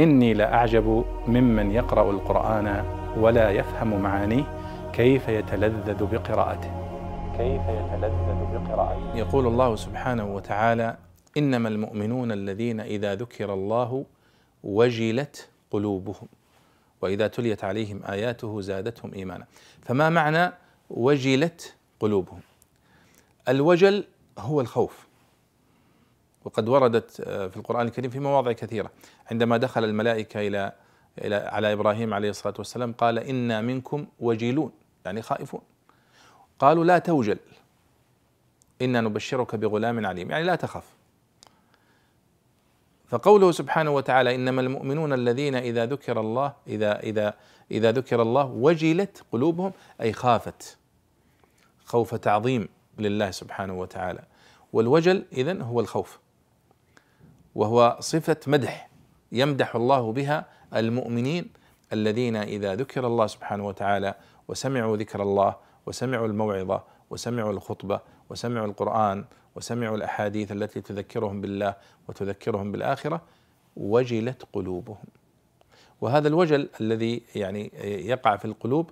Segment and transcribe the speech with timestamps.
[0.00, 2.84] إني لأعجب ممن يقرأ القرآن
[3.16, 4.44] ولا يفهم معانيه
[4.92, 6.70] كيف يتلذذ بقراءته.
[7.38, 9.16] كيف يتلذذ بقراءته.
[9.16, 10.96] يقول الله سبحانه وتعالى
[11.36, 14.04] إنما المؤمنون الذين إذا ذكر الله
[14.64, 16.28] وجلت قلوبهم
[17.02, 19.46] وإذا تليت عليهم آياته زادتهم إيمانا.
[19.82, 20.52] فما معنى
[20.90, 22.40] وجلت قلوبهم؟
[23.48, 24.04] الوجل
[24.38, 25.09] هو الخوف.
[26.44, 28.90] وقد وردت آه، في القرآن الكريم في مواضع كثيرة.
[29.30, 30.72] عندما دخل الملائكة إلى
[31.18, 34.72] إلى على إبراهيم عليه الصلاة والسلام قال إنا منكم وجيلون
[35.04, 35.60] يعني خائفون.
[36.58, 37.38] قالوا لا توجل
[38.82, 40.84] إنا نبشرك بغلام عليم يعني لا تخف.
[43.08, 47.34] فقوله سبحانه وتعالى إنما المؤمنون الذين إذا ذكر الله إذا إذا
[47.70, 50.78] إذا ذكر الله وجلت قلوبهم أي خافت.
[51.84, 52.68] خوف تعظيم
[52.98, 54.24] لله سبحانه وتعالى.
[54.72, 56.18] والوجل إذن هو الخوف.
[57.54, 58.90] وهو صفة مدح
[59.32, 61.50] يمدح الله بها المؤمنين
[61.92, 64.14] الذين إذا ذكر الله سبحانه وتعالى
[64.48, 69.24] وسمعوا ذكر الله وسمعوا الموعظة وسمعوا الخطبة وسمعوا القرآن
[69.56, 71.74] وسمعوا الأحاديث التي تذكرهم بالله
[72.08, 73.22] وتذكرهم بالآخرة
[73.76, 75.04] وجلت قلوبهم.
[76.00, 78.90] وهذا الوجل الذي يعني يقع في القلوب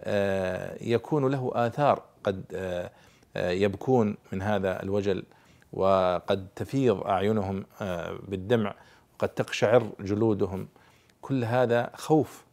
[0.00, 2.90] آه، يكون له آثار قد آه،
[3.36, 5.22] آه، يبكون من هذا الوجل.
[5.72, 8.74] وقد تفيض أعينهم آه، بالدمع
[9.14, 10.68] وقد تقشعر جلودهم.
[11.22, 12.44] كل هذا خوف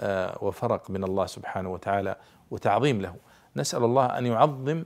[0.00, 2.16] آه، وفرق من الله سبحانه وتعالى
[2.50, 3.16] وتعظيم له.
[3.56, 4.84] نسأل الله أن يعظم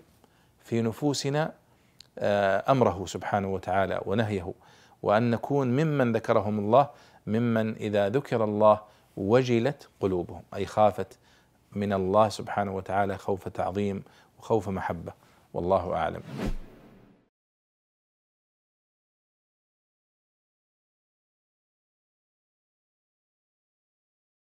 [0.65, 1.53] في نفوسنا
[2.19, 4.53] آه، أمره سبحانه وتعالى ونهيه
[5.03, 6.91] وأن نكون ممن ذكرهم الله
[7.27, 8.81] ممن إذا ذكر الله
[9.17, 11.19] وجلت قلوبهم أي خافت
[11.73, 14.03] من الله سبحانه وتعالى خوف تعظيم
[14.39, 15.13] وخوف محبة.
[15.55, 16.23] والله أعلم.